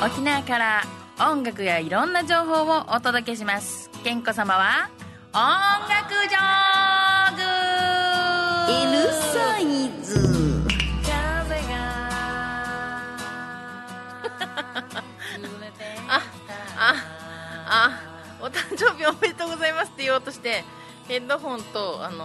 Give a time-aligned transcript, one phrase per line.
[0.00, 0.82] 沖縄から
[1.18, 3.90] 音楽やいろんな情報をお届けします。
[4.04, 4.88] 健子様は
[5.32, 5.40] 音
[5.88, 7.42] 楽ジョーグ。
[8.70, 10.14] L サイズ
[11.02, 11.10] 風
[11.68, 11.74] が。
[16.08, 16.22] あ、
[16.78, 16.94] あ、
[17.66, 17.90] あ、
[18.40, 20.64] お誕生日おめでとうございますって言おうとして、
[21.08, 22.24] ヘッドホンと、あの、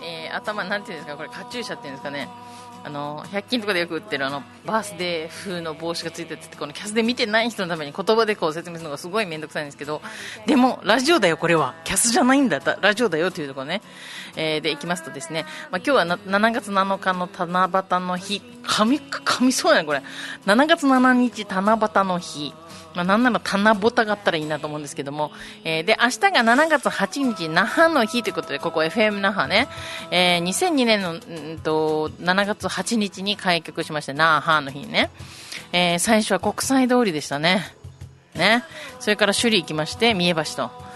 [0.00, 2.28] えー頭、なんていうんですか、これ、カチューシャっていうんですかね。
[2.82, 10.00] あの、100均とかでよく売ってるあの、バースデー風の帽子がついてて、このキャスで見てない人のために言葉でこう説明するのがすごい面倒くさいんですけど、
[10.46, 11.74] でも、ラジオだよ、これは。
[11.84, 13.82] キャスじゃないんだ、ラジオだよというところね。
[14.36, 20.02] えーで、いきますとですね、まあ、今日は7月7日の七夕の日、噛み、噛みそうやね、これ。
[20.46, 22.54] 7月7日七夕の日。
[22.94, 25.30] まあ、なんなら棚ぼたがあったらいいなと思うんですけども、
[25.64, 29.68] えーで、明日が7月8日、那覇の日ということで、ここ FM 那覇ね、
[30.10, 35.10] えー2002年の、うんと、7月8日に開局しまして、那覇の日ね、
[35.72, 37.74] えー最初は国際通りでしたね。
[38.34, 38.64] ね。
[38.98, 40.90] それから首里行きまして、三重橋と。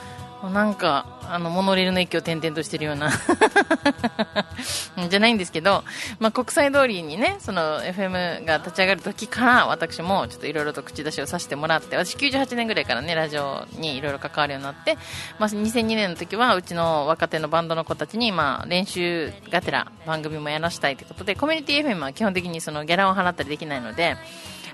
[0.49, 3.11] なんか、あの、モノレールの駅を転々としてるような、
[5.09, 5.85] じゃないんですけど、
[6.19, 14.97] まあ、国際通りにね、その FM が立ち上がる時から、私もちょっといろいろと口出しをさせてもらって、私98年ぐらいからね、ラジオにいろいろ関わるようになって、
[15.39, 24.17] まあ、2002年の時は、うちの若手のバンドの子たちに、まあ、練習がてら番組もやらしたいということで、コミュニティ FM は基本的にそのギャラを払ったりできないので、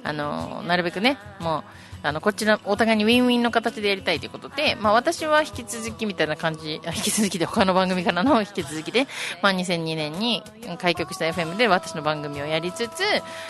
[0.03, 9.07] あの、なるべくね、もう、あの、こちら、お互いにウィンウィンの形でやりたいということで、まあ私は引き続きみたいな感じ、 引き続きで他の番組からの 引き続きで、
[9.43, 10.43] まあ2002年に
[10.79, 13.03] 開局した FM で私の番組をやりつつ、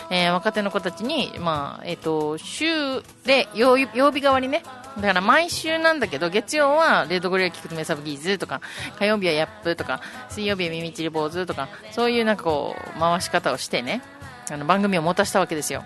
[0.09, 4.63] えー若手の子たちに、まあ、えっ、と、週で曜日、曜日代わりね、
[4.97, 8.61] だから毎週なんだけど、月曜はレッドゴリラ聞くとメサブギーズとか、
[8.97, 14.01] 火曜日はヤップとか、水曜日は耳ちり坊主とか、そういうなんかこう、回し方をしてね、
[14.49, 15.83] あの番組を持たせたわけですよ。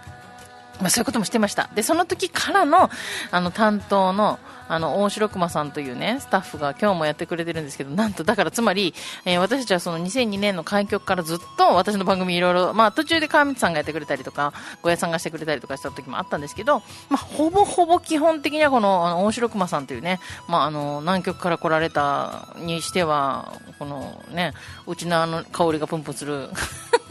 [0.82, 1.70] まあ、そういうこともしてました。
[1.76, 2.90] で、その時からの、
[3.32, 24.54] あの、担当の、あの、大城熊さんというね、スタッフが今日もやってくれてるんですけど、なんと、だからつまり、えー私たちはその2002年の開局からずっと私の番組いろいろ、まあ途中で川光さんがやってくれたりとか、小屋さんがしてくれたりとかした時もあったんですけど、まあほぼほぼ基本的にはこの、あの、大城熊さんというね、まああの、南極から来られたにしては、このね、
[24.88, 26.50] うちのあの香りがプンプンする、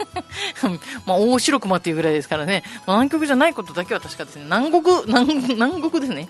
[1.05, 6.29] まあ、大白熊っていうぐらいですからね、まあ南極じゃないことだけは確かですね、南国、南南国ですね。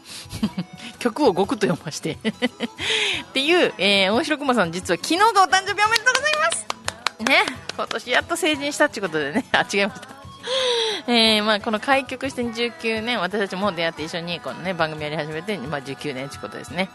[1.00, 2.18] 曲を極と読まして。
[2.24, 6.66] っていう、えー、大白熊さん実は昨日がお誕生日おめでとうございます
[7.24, 10.16] ね、今年やっと成人したっていうことでね、あ、違いました。
[11.08, 16.90] えー、まあ、この開局して19年、私たちも出会って一緒にこのね、番組やり始めて、まあ、19年ということですね。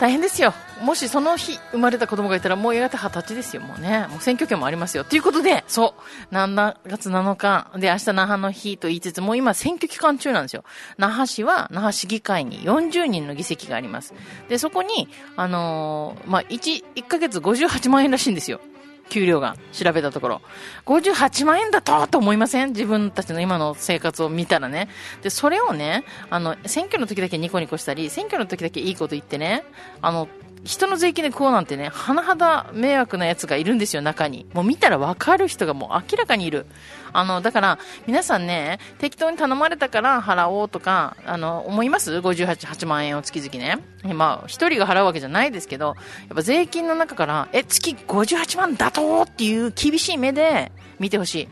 [0.00, 0.54] 大変ですよ。
[0.80, 4.06] もしその日生まれた子供がいたらもうやがて二十歳ですよ、もうね。
[4.08, 5.04] もう選挙権もありますよ。
[5.04, 5.94] ということで、そ
[6.32, 10.64] う、7月7日で明日那覇の日と言いつつ、もう今選挙期間中なんですよ。
[10.96, 14.14] 那覇市は那覇市議会に40人の議席があります。
[14.48, 18.62] で、そこに、あのーまあ、1、1ヶ月58万円らしいんですよ。
[19.10, 20.42] 給料が調べたところ
[20.86, 22.70] 58万円だとと思いません？
[22.70, 24.88] 自分たちの今の生活を見たらね
[25.20, 29.64] でそれをねあの選挙の時だけニコニコしたり選挙の時だけいいこと言ってね
[30.00, 30.28] あの
[30.64, 34.46] 人の税金で食おうなんてね、甚だ迷惑なやつがいるんですよ、中に。
[34.52, 36.66] もう見たらわかる人がもう明らかにいる。
[37.12, 43.78] あの、だから、皆さんね、適当に頼まれたから払おうとか、あの、思います ?58 8万円を月々ね。
[44.14, 51.48] まあ、一人が払うわけじゃないですけど、やっぱ税金の中から、え、月58万だとっていう厳しい目で見てほしい。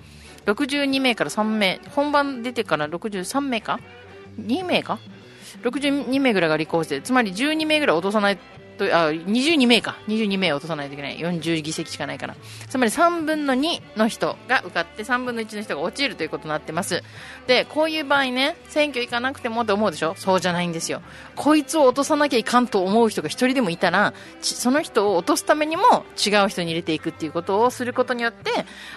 [0.46, 3.80] 62名から3名、本番出てから63名か
[4.40, 4.98] ?2 名か
[5.62, 8.38] ？62名ぐらいが立候補して、つまり12名ぐらい落とさない
[8.78, 9.96] と、あ、22名か。
[10.08, 11.18] 22名落とさないといけない。
[11.18, 12.36] 40議席しかないから。
[12.68, 17.02] つまり3分の2の人が受かって3分の1の人が落ちるということになってます。
[17.46, 20.14] で、こういう場合ね、選挙行かなくてもって思うでしょ？
[20.16, 21.02] そうじゃないんですよ。
[21.36, 28.50] こいつを落とさなきゃいかんと思う人が一人でもいたら、その人を落とすためにも違う人に入れていくっていうことをすることによって、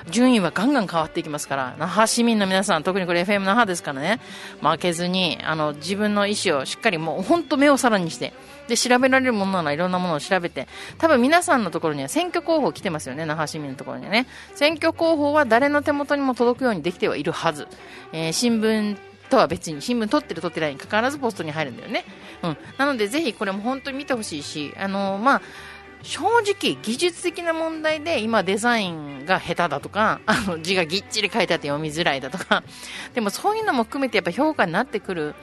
[0.09, 4.20] 順位はガンガン変わっていきますから、那覇市民の皆さん、特にこれ FM 那覇ですからね、
[4.62, 8.34] 負けずに、あの、自分の意思をしっかりもう本当目をさらにして、
[8.67, 14.28] で、調べられるものならいろんなものを調べて、多分皆さんのところには選挙候補来てますよね、那覇市民のところにはね。
[14.56, 17.68] 選挙候補は誰の手元にも届くようにできてはいるはず。
[18.14, 18.97] えー新聞
[19.29, 22.03] とは別に、新聞取ってる取ってないに関わらずポストに入るんだよね。
[22.44, 22.58] うん。
[22.78, 25.41] なのでぜひこれも本当に見てほしいし、あのーまあ、
[26.03, 32.64] 正直、技術的な問題で今デザインが下手だとか、あの字がぎっちり書いてあって読みづらいだとか、
[33.14, 35.35] でもそういうのも含めてやっぱ評価になってくる。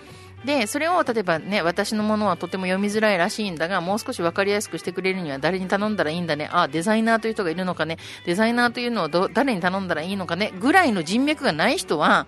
[0.45, 6.49] で、それを例えばね、私のものはとても読みづらいらしいんだが、もう少し分かりやすくしてくれるには誰に頼んだらいいんだね。
[6.53, 7.99] あ、デザイナーという人がいるのかね。
[8.25, 10.53] デザイナーというのをど誰に頼んだらいいのかね。
[10.61, 12.27] ぐらいの人脈がない人は、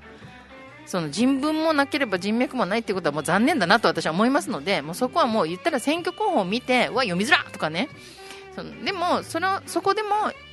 [0.87, 7.89] その人文もなければ人脈もないっていうことはもう残念だなと私は思いますのでもうそこはもう言ったら選挙候補を見てうわ読みづらとかね
[8.55, 10.08] そのでもそのそこでも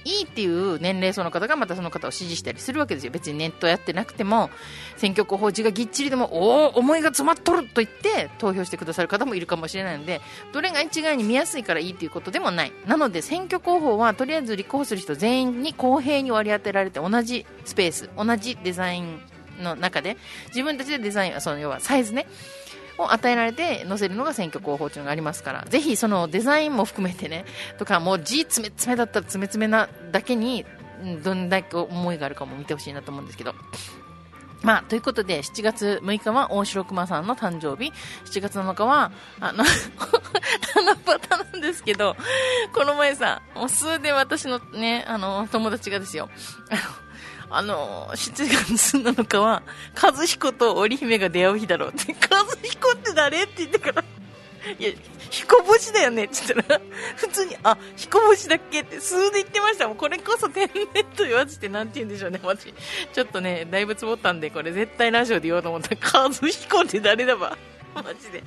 [0.05, 3.11] いいっていう年齢層の方がまたその方を支持したりするわけですよ。
[3.11, 4.49] 別にネットやってなくても
[4.95, 10.21] 選挙候補地がぎっちりでもおお思いが詰まっとると言って投票してくださる方もいるかもしれないので
[10.53, 12.71] どれが一概に見やすいからいいということでもない。
[12.85, 19.19] なので選挙候補はとりあえず立候補する人全員に公平に割り当てられて同じスペース同じデザイン
[19.61, 20.17] の中で
[20.49, 22.27] 自分たちでデザインはその要はサイズね。
[22.97, 27.45] を与えられて載せるのが選挙広報というのがありますからぜひそのデザインも含めてね
[27.77, 30.65] とかもう字詰め詰めだったら詰め詰めなだけに
[31.23, 33.53] どんだけ思いがあるかも見てほしいなと思うんですけど
[34.63, 37.93] まあ、ということで、7月6日は大城熊さんの誕生日、
[38.25, 42.15] 7月7日は、あの、七夕なんですけど、
[42.73, 46.29] この前さ、もう数で私のね、あの、友達がですよ、
[46.69, 46.81] あの、
[47.49, 49.63] あの、7月7日は、
[50.01, 54.03] 和彦と織姫が出会う日だろうって、 和彦って誰って言ってから、
[54.77, 54.91] いや、
[55.29, 56.81] 彦星だよねって言ったら、
[57.15, 59.87] 普通に、あ、彦星だっけって数で言ってました。
[59.87, 60.85] もうこれこそ天然
[61.15, 62.73] と言わずしてなんて言うんでしょうね、マジ。
[63.13, 67.57] ちょっとね、だいぶつぼったんで、これ絶対ラジオで言おうと思ったら、和彦って誰だば。
[67.95, 68.43] マジで。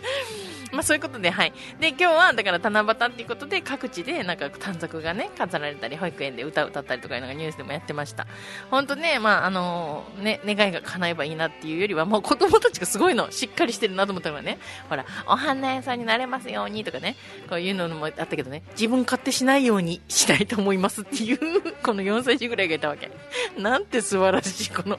[0.72, 1.52] まあそういうことで、はい。
[1.80, 8.26] で、今日は、だから七夕っていうことで、各地で、なんか短冊がね、飾られたり、保育園で歌を歌ったりとかいうのがニュースでもやってました。
[8.70, 14.58] 本当ね、まああのね、願いが叶えばいいなっていうよりは、もう子供たちがすごいの、しっかりしてるなと思ったのがね、
[14.88, 17.16] ほら、お花屋さんになれますようにとかね、
[17.48, 21.38] こういうのもあったけどね、自分勝手しないようにしたいと思いますっていう、
[21.82, 23.10] この4歳児ぐらいがいたわけ。
[23.58, 24.98] なんて素晴らしい、この、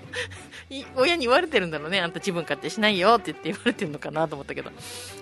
[0.95, 3.15] 親に言われてるんだろうね、あんた自分勝手しないよ。
[3.15, 4.71] って言って言われてるのかなと思ったけど、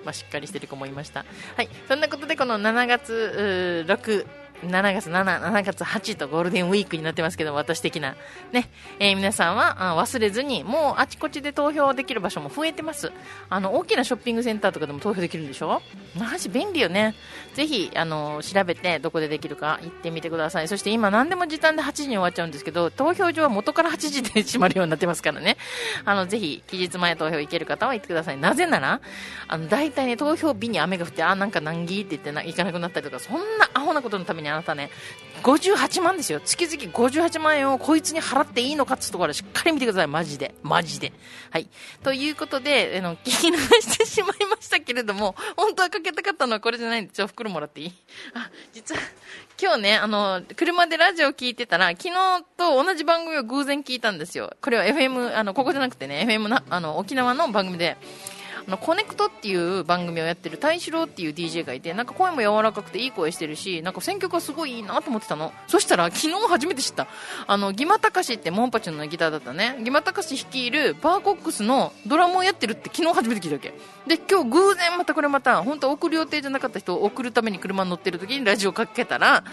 [0.05, 1.25] まあ、しっかりしてる子もいました。
[1.55, 4.25] はい、そんなことでこの7月6、
[4.63, 8.15] 7月7、7月8とゴールデンウィークになってますけど、私的な。
[8.51, 8.69] ね、
[8.99, 13.11] えー皆さんは忘れずに、もうあちこちで投票できる場所も増えてます。
[13.49, 15.81] あの、大きなショッピングセンターとかでも投票できるんでしょ？
[16.17, 17.15] マジ便利よね。
[17.53, 20.67] ぜひ、あの、調べてどこでできるか行ってみてください。
[20.67, 25.57] そして今何でも時短で8時に終わっちゃうんですけど、投票所は元から8時で閉まるようになってますからね。
[26.05, 28.37] あの、ぜひ、期日前投票行ける方は行ってください。
[28.37, 28.99] なぜなら、
[29.47, 34.89] あの、大体ね、投票日に雨が降って、あ、なんか難儀って言ってな行かなくなったりとか、そんなアホなことのためにあなたね、
[35.43, 36.41] 58万ですよ。
[36.43, 40.07] 月々58万円をこいつに払っていいのかってところでしっかり見てください。
[40.07, 40.53] マジで。
[40.63, 41.13] マジで。
[41.51, 41.69] はい。
[42.03, 47.93] ということで、あの、聞き流してしまいましたけれども、本当はかけたかったのはこれじゃないんで、ちょ、袋もらっていい？
[48.33, 49.01] あ、実は、
[49.61, 54.53] 今日ね、あの、車でラジオを聞いてたら、昨日と同じ番組を偶然聞いたんですよ。
[54.61, 57.95] これは FM、あの、ここじゃなくてね、FM な、あの、沖縄の番組で、
[58.69, 65.51] あのコネクトっていう番組をやってる大志郎っていう DJ がいてなんか声も柔らかくていい声してるしなんか選曲がすごいいいなと思ってたの。
[65.65, 67.07] そしたら 昨日初めて知った。
[67.47, 69.77] あのギマタカシってモンパチのギターだったね。
[69.81, 73.73] ギマタカシ率いるバーコックスのドラムをやってるって昨日初めて聞いたわけ。
[74.05, 79.43] で今日偶然またこれまた本当送る予定じゃなかった人を送るために車に乗ってる時にラジオかけたら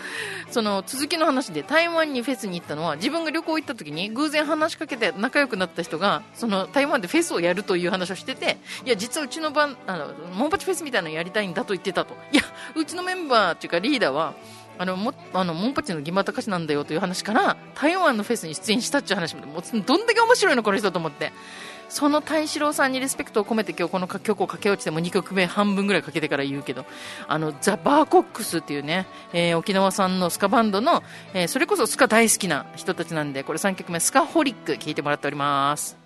[0.50, 12.14] その続きの話で台湾にフェスに行ったのは自分が旅行行った時に偶然話しかけて仲良くなった人がその台湾でフェスをやるという話をしてていや実はうちの番あのモンパチフェスみたいなのやりたいんだと言ってたと。
[12.32, 12.43] いや
[12.75, 14.35] うちのメンバーっていうかリーダーは
[14.79, 21.32] あのもあのモンパチのギマタカシなんだよという話から台湾のフェスに出演したっていう話までもうどんだけ面白いのこの人と思って。
[21.88, 26.85] その大志郎さんにリスペクトを込めて今日この曲を駆け落ちても2曲目半分ぐらいかけてから言うけど
[27.28, 31.02] あのザ・バーコックスっていうね、えー沖縄産のスカバンドの、
[31.33, 36.05] えーそれこそスカ大好きな人たちなんでこれ3曲目スカホリック聴いてもらっております。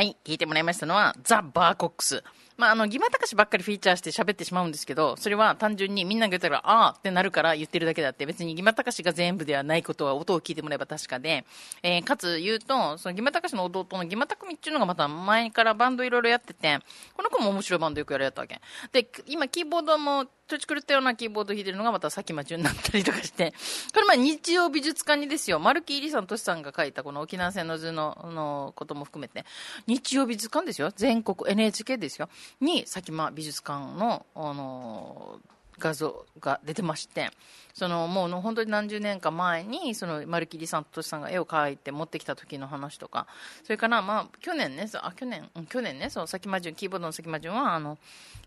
[0.00, 2.24] はい、聞いてもらいましたのは、ザ・バーコックス。
[2.56, 11.44] まあ、あの、ギマタカシばっかりフィーチャーして喋ってしまうんですけど、それは単純にみんなが言ったら、ああってなるから言ってるだけだって、別にギマタカシが全部ではないことは音を聞いてもらえば確かで、
[11.82, 16.78] えーかつ言うと、そのギマタカシの弟のギマタクミっていうのがまた前からバンドいろいろやってて、
[17.14, 18.58] この子も面白いバンドよくやられたわけ。
[18.92, 23.52] で、今キーボードも、土地狂ったようなキーボード弾いてるのがまたさきまじゅんだったりとかして、
[23.94, 29.46] これまあ日曜美術館にですよ、丸木入さん、としさんが書いたこの沖縄戦の図ののことも含めて、
[29.86, 32.28] 日曜美術館ですよ、全国 NHK ですよ、
[32.60, 35.40] にさきま美術館の、あの
[35.80, 37.30] 画像が出てまして、
[37.74, 43.26] そのもうの本当に何十年か前に、その丸木里さんととしさんが絵を描いて持ってきた時の話とか、
[43.64, 47.98] それからまあ去年ね、そうあ去年、うん去年ね、その先魔順、キーボードの先魔順は、あの、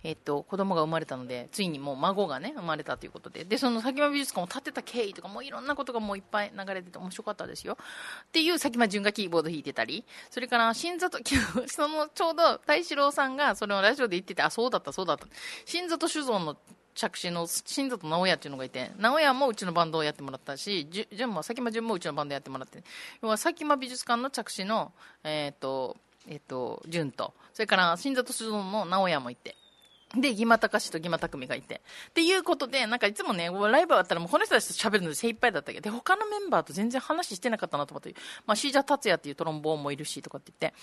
[0.03, 7.77] えっと、子供が生まれたので、ついにもう孫がね、生まれたということで、で、その先間美術館を建てた経緯とか、もういろんなことがもういっぱい流れてて面白かったですよ。
[8.25, 11.17] っていう先間順がキーボード弾いてたり、それから、新里、
[11.67, 15.25] その、ちょうど、大志郎さんが、それをラジオで言ってて、あ、そうだった、そうだった。
[15.65, 16.57] 新里酒造の
[16.93, 22.83] 着信の新里直哉っていうのがいて直哉もうちのバンドをやってもらったしじゅ順も佐喜間順もうちのバンドやってもらって
[23.21, 24.91] 要は佐喜間美術館の着信の
[25.23, 25.97] えっ、と
[26.27, 29.55] えっ、と順とそれから新里鈴の直哉もいて。
[30.15, 31.81] で、義馬隆と義馬匠がいて。
[32.09, 38.13] っていうことで、なんかいつもね、ライブあったらもうこの人たちと喋るので精一杯だったけど、で、他のメンバーと全然話してなかったなと思って、
[38.45, 40.73] まあ、シージャー達也っていうトロンボーンもいるし、とかって言っ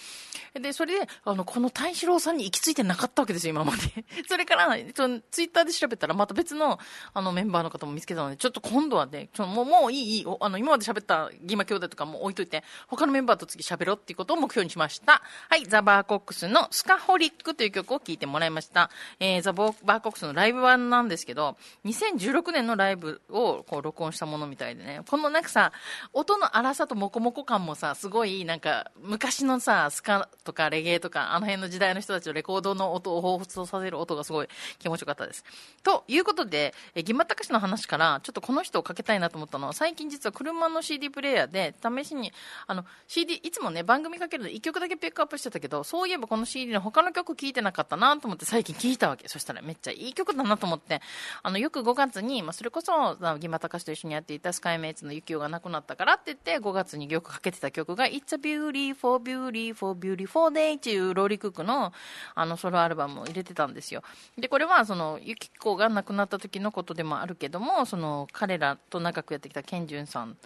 [0.54, 0.60] て。
[0.60, 4.04] で、それで、あの、この大志郎さんに行き着いてなかったわけですよ、今まで。
[4.28, 6.80] それから、そのツイッターで調べたら、また別の、
[7.14, 15.22] あの、メンバーの方も見つけたので、ちょっと今度はね、ちょもう、もういい、いい、あの、今まで喋った義馬兄弟とかも置いといて、他のメンバーと次喋ろうっていうことを目標にしました。
[15.48, 18.90] はい、ザ・バーコックスのスカホリックという曲を聴いてもらいました。
[19.20, 25.72] えー、ザ・バーコックスのライブ版なんですけど、2016年のライブをこう録音したものみたいでね、このなんかさ、
[26.14, 34.48] 音の荒さとモコモコ感もさ、すごいなんか、昔のさ、スカとかレゲエとか、あの辺の時代の人たちのレコードの音を彷彿とさせる音がすごい
[34.78, 35.44] 気持ちよかったです。
[35.82, 42.32] ということで、えー、ギマタカシの話から、ちょっとこの人をかけたいなと思ったのは、最近実は車の CD プレイヤーで、試しに、
[42.66, 49.28] あの、CD、いつもね、番組かけるの1曲だけピックアップしてたけど、そういえばこの CD の他の曲聴いてなかったなと思って最近聴いたわけ。
[49.28, 51.00] そしたらめっちゃいい曲だなと思って、
[51.42, 61.92] あの、よく5月に、まあ、それこそ、ギマタカシと一緒にやっていたスカイメイツのユキオが亡くなったからって言って、5月によくかけてた曲が、It's a beautiful, beautiful, beautiful day っていうローリクックの、
[62.34, 64.02] あの、ソロアルバムを入れてたんですよ。
[64.38, 70.36] で、これは、その、ユキコが亡くなった時のことでもあるけども、その、彼らと長くやってきたケンジュンさん、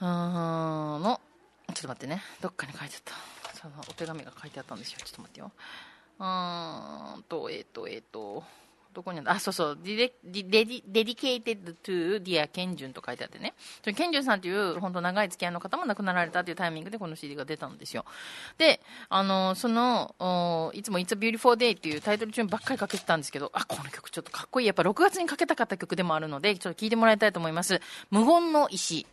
[0.00, 1.20] うーんの、
[1.74, 3.32] ちょっと待ってね、どっかに書いてあった。
[3.62, 4.98] そのお手紙が書いてあったんですよ。
[5.04, 5.52] ちょっと待ってよ。
[6.18, 8.44] うんと、えっ、と、えっ、と、
[8.92, 13.54] どこにあ、そうそう、ディレディデディ dedicated to dear ケンジュンと書いてあってね。
[13.82, 18.04] ケンジュンさんという本当長い付き合いの方も亡くなられたというタイミングでこの CD が出たんですよ。
[18.58, 24.66] で、あの、その、いつも It's a Beautiful Day っていうタイトルチューンばっかりかけてたんですけど、あ、この曲ちょっとかっこいい。
[24.66, 27.80] やっぱ6月にかけたかった曲でもあるので、ちょっと聴いてもらいたいと思います。
[28.10, 29.06] 無言の石。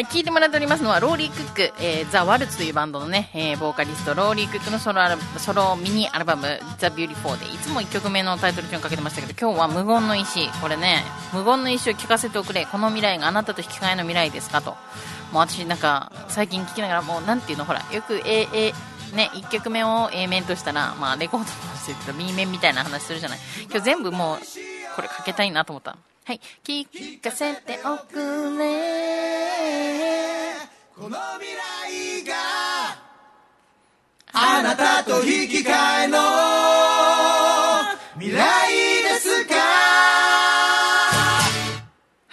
[0.00, 10.48] はい、聞いてもらっておりますのは、ローリー・クック、えー、 The Waltz というバンドのね、えー、ボーカリスト、ローリー・クックのソロアルソロミニアルバム、 The Beautiful で、いつも1曲目のタイトルチューンかけてましたけど、今日は無言の石。
[10.62, 11.04] これね、
[11.34, 12.64] 無言の石を聞かせておくれ。
[12.64, 14.70] この未来があなたと引き換えの未来ですかと。
[14.70, 14.76] も
[15.34, 18.72] う私なんか、最近聞きながら、もうなんていうの、ほら、よく A、A、
[19.14, 23.38] ね、1曲目を A 面としたら、まあ、レコードとしてると B 面みたいな話するじゃない。
[23.64, 24.38] 今日全部もう、
[24.96, 25.98] これかけたいなと思った。
[26.30, 26.40] はい。
[26.64, 28.62] 聞かせておくれ。
[30.96, 32.34] この未来が
[34.32, 36.18] あなたと引き換えの
[38.14, 39.19] 未来です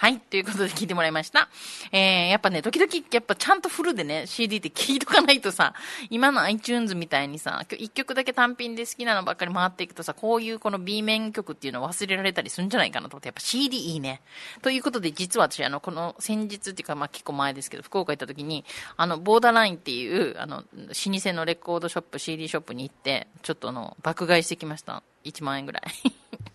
[0.08, 0.20] はい。
[0.20, 1.50] ということで聞いてもらいました。
[1.92, 5.74] えー、やっぱね、時々、やっぱちゃんとフルでね、CD って聞いとかないとさ、
[6.08, 14.22] 今の iTunes みたいにさ、一曲だけ単品で好きなのばっかり回っていくとさ、こういうこの B 面曲っていうのを忘れられたりするんじゃないかなと思って、やっぱ CD いいね。
[14.62, 18.64] ということで、実は私、あの、この先日っていうか、まあ結構前ですけど、福岡行った時に、
[18.96, 20.84] あの、ボーダーラインっていう、あの、老
[21.18, 25.02] 舗のレコードショップ、CD ショップに行って、ちょっとあの、爆買いしてきました。
[25.24, 25.82] 1万円ぐらい。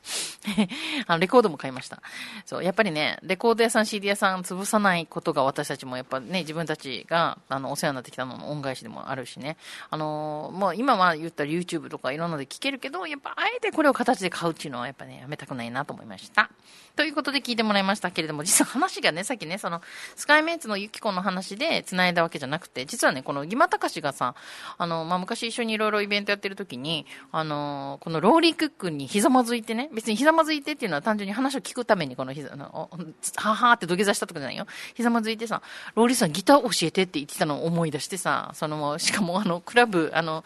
[1.07, 2.01] あの、レコードも買いました。
[2.45, 9.57] そう、やっぱりね、レコード屋さん、CD 屋さん潰さないことが私たちもやっぱね、自分たちが、あの、お世話になってきたのの恩返しでもあるしね。
[9.89, 16.49] あのーもう今は言ったら YouTube とかいろんなので聞けるけど、やっぱあえてこれを形で買うっていうのはやっぱね、やめたくないなと思いました。
[16.95, 19.81] ということで聞いてもらいましたけれども、実は話がね、さっきね、その、
[20.15, 24.35] スカイメンツのユキコの話で繋いだわけじゃなくて、実はね、このギマタカシがさ、
[24.77, 32.89] あの、まあ、昔一緒にいろいろイベントやってる時に、あのこのローリークックにひざまずいてね、別にひざまずいてっていうのは単純に話を聞くためにこのひざ、の、
[33.35, 34.65] ははーって土下座したとかじゃないよ。
[34.95, 35.61] ひざまずいてさ、
[35.95, 40.43] ローリーさんギター教えてって言ってたのを思い出してさ、その、しかもあの、クラブ、あの、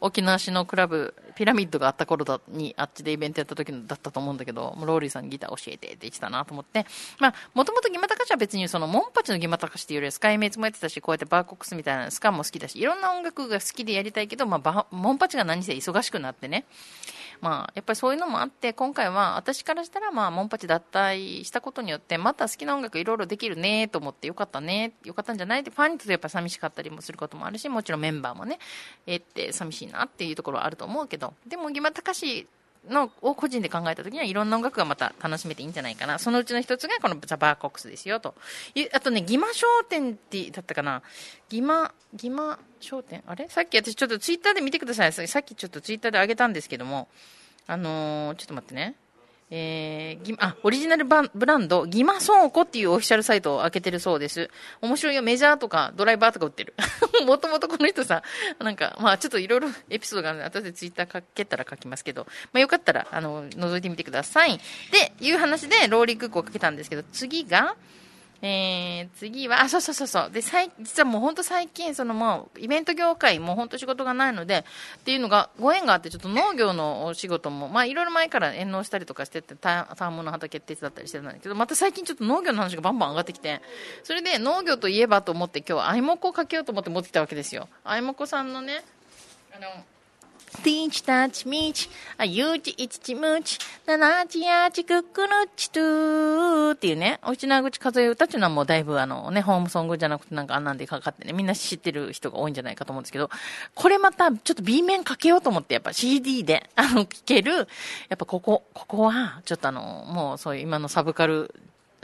[0.00, 6.86] 沖縄市のクラブ、ピラミッドがあった頃だに、あっちでイベントやった時だったと思うんだけど、もうローリーさんギター教えてって言ってたなと思って、
[7.18, 16.64] まあ、もともとギマタカシは別にその、モンパチのギマタカシっていうよりはスカイメイツもやってたし、こうやってバーコックスみたいなスカンも好きだし、いろんな音楽が好きでやりたいけど、まあ、モンパチが何せ忙しくなってね、
[17.40, 28.58] まあ、やっぱりそういうのもあって、今回は私からしたら、まあ、モンパチ脱退したことによって、また好きな音楽いろいろできるねと思って、よかったね、よかったんじゃないって、ファンにとってやっぱ寂しかったりもすることもあるし、もちろんメンバーもね、
[29.06, 32.46] えーって寂しいなっていうところはあると思うけど、でも、ギマタカシ
[32.88, 36.18] のを個人で考えたときにはいろんな音楽がまた楽しめていいんじゃないかな。
[36.18, 38.34] そのうちの一つがこのザ・バーコックスですよと。
[38.92, 41.02] あとね、ギマ商店ってだったかな。
[41.48, 43.22] ギマ、ギマ商店？
[43.26, 43.48] あれ？
[43.48, 45.12] さっき私ちょっとツイッターで見てください。
[45.12, 47.08] さっきちょっとツイッターで上げたんですけども、
[47.66, 48.94] あのーちょっと待ってね。
[49.52, 54.48] えー、あ、オリジナルバンブランド、ギマ倉庫っていうオフィシャルサイトを開けてるそうです。
[54.80, 56.74] 面白いよ、メジャーとかドライバーとか売ってる。
[57.26, 58.22] もともとこの人さ、
[58.60, 64.60] なんか、まあちょっといろいろエピソードがあるので、後でツイッター書けたら書きますけど、まあよかったら、あの、覗いてみてください。
[64.92, 67.74] で、いう話で、ローリー空港をかけたんですけど、次が、
[68.42, 70.30] えー、次は、あ、そうそうそうそう。
[70.30, 74.64] で、最、実はもう本当最近、そのもう、イベント業界も本当仕事がないので、
[74.96, 83.60] っていうのが、ご縁があって、ちょっと農業のお仕事も、まあいろいろ前から遠農したりとかしてて、田んぼの畑手伝ったりしてたんだけど、また最近ちょっと農業の話がバンバン上がってきて、
[84.04, 87.68] それで農業といえばと思って今日はアイモコをかけようと思って持ってきたわけですよ。
[87.84, 88.82] アイモコさんのね、
[89.54, 89.68] あの、
[90.58, 103.30] Teach, touch, meet, あ、ゆうち、いちちむち、ななちやちくくるちとーっていうね、おうちなぐち数え歌っていうのはもうだいぶあのね、ホームソングじゃなくてなんかあんなんでかかってね、みんな知ってる人が多いんじゃないかと思うんですけど、
[103.74, 107.66] これまたちょっと B 面かけようと思って、やっぱ CD で、あの、聴ける、やっ
[108.18, 111.54] ぱここ、ここは、ちょっとあの、もうそういう今のサブカル、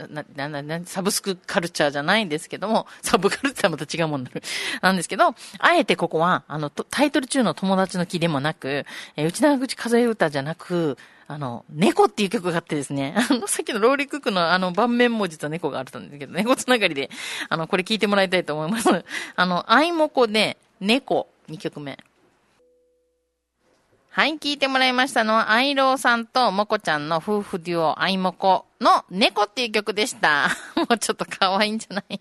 [0.09, 4.41] な、な、な、な、サブスクカルチャーじゃないんですけども、 サブカルって言ったらまた違うもんなる。
[4.81, 10.97] なんですけど、あえてここは、あの、タイトル中の友達の木でもなく、えー、内縄口数え歌じゃなく、
[11.29, 17.09] あの、猫っていう曲があってですね、 あの、さっきのローリークックのあの、盤面も実は猫があったんですけど、猫つながりで、
[17.49, 19.05] あの、これ聞いてもらいたいと思います。
[19.35, 21.97] あの、アイモコで、猫、2曲目。
[24.17, 30.49] はい、聞いてもらいましたのは、アイローさんとモコちゃんの夫婦デュオ、アイモコの猫っていう曲でした。
[30.75, 32.19] もうちょっと可愛いんじゃない？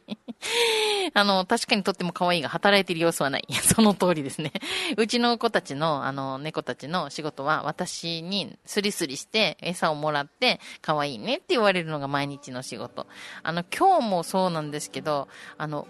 [1.14, 3.46] あの、確かにとっても可愛いが働いてる様子はない。
[3.64, 4.52] その通りですね。
[4.98, 13.06] うちの子たちの、あの、猫たちの仕事は、私にスリスリして餌をもらって、可愛いねって言われるのが毎日の仕事。
[13.42, 15.88] あの、今日もそうなんですけど、あの、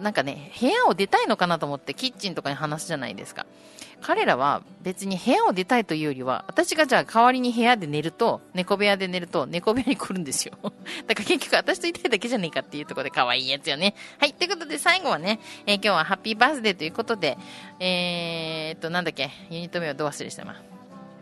[0.00, 3.46] なんかね、部屋を出たいのかなと思ってキッチンとかに話すじゃないですか。
[4.00, 10.56] 彼らは別に部屋を出たいというよりは、私がじゃあ代わりに部屋で寝ると、猫部屋で寝ると、猫部屋に来るんですよ。
[11.06, 13.94] だから結局私といたいだけじゃねえかっていうところで可愛いやつよね。
[14.18, 14.34] はい。
[14.34, 17.36] ということで最後はね、えー今日はハッピーバースデーということで、
[17.80, 20.62] えー、っと、なんだっけ、ユニット名はどう忘れしたな。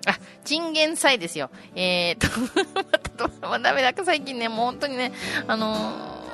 [0.06, 1.50] あ、チンゲン菜ですよ。
[1.74, 5.12] えー、っと、また、まあ、ダメだ最近ね、もう本当にね、
[5.46, 6.25] あのー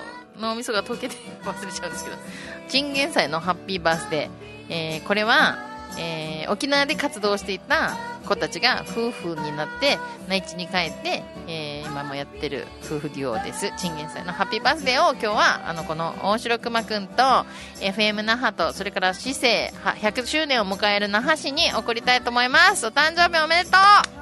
[0.43, 2.17] 脳みそが溶けて忘れちゃうんですけど、
[2.69, 4.31] チンゲン菜のハッピーバースデー。
[4.69, 5.57] えー、これは、
[5.99, 9.97] えー沖縄で活動していた子たちが夫婦になって
[10.29, 17.23] 内地に帰って、えー今もやってる夫婦デュオですチンゲン菜のハッピーバースデーを今日はあのこの大城熊くんと
[17.81, 23.77] FM 那覇とそれから市政100周年を迎える那覇市に送りたいと思いますお誕生日おめでと
[24.19, 24.22] う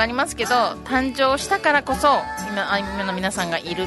[0.00, 0.50] がありますけど
[0.84, 2.08] 誕生したからこそ
[2.48, 3.86] 今あ今の皆さんがいる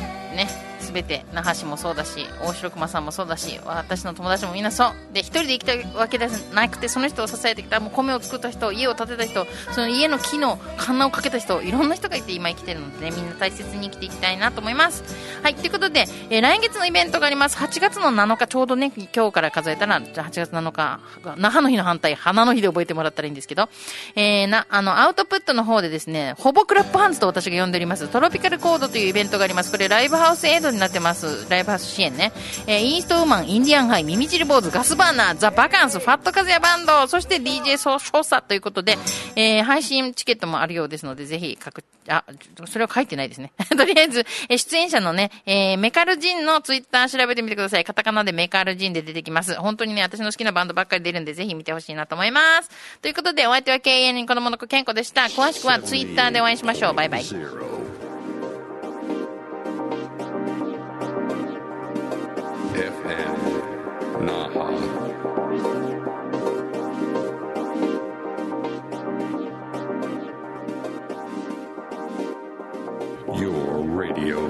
[0.94, 4.94] 全て那覇市もそうだし大城熊さんもそうだし私の友達もみんなそう。
[5.14, 7.80] で一人で生きたわけではなくてその人を支えてきた。
[7.80, 15.04] もう米を作った人家を建てた人その家の木のカンナをかけた人いろんな人がいて今生きてるので、ね、みんな大切に生きていきたいなと思います。
[15.42, 17.58] はいということで、えー来月のイベントがあります。
[17.58, 21.00] 8月の7日ちょうどね今日から数えたらじゃ8月7日
[21.38, 23.70] 那覇の日の反対花の日で覚えてもらったらいいんですけど、
[24.16, 28.08] えーなあのアウトプットの方でですねほぼクラップハンズと私が呼んでおります。
[28.08, 29.72] トロピカルコードというイベントがあります。
[29.72, 31.48] これライブハウスエイドになってます。
[31.50, 32.32] ライブハウス支援ね、
[32.68, 38.98] えーイーストウーマンインディアンハイ耳尻坊主ガスバーナーザ・バカンスファットカズヤバンドそして DJ ソショサということで、
[39.36, 42.26] えー配信チケットもあるようですのでぜひ各あ
[42.68, 43.54] それは書いてないですね。
[43.78, 47.86] とりあえず、えー出演者のね、えーメカルジンのツイッター調べてみてください。
[47.86, 49.56] カタカナでメカルジンで出てきます。
[49.56, 52.70] 本当にね私の好きなバンドばっかり出るんでぜひ見てほしいなと思います。
[53.02, 55.24] ということでお相手は経営人子供の子健康でした。
[55.24, 56.94] 詳しくはツイッターでお会いしましょう。
[56.94, 57.83] バイバイ。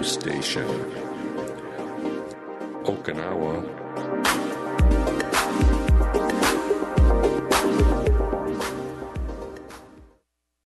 [0.03, 0.67] Station.
[2.85, 3.63] Okinawa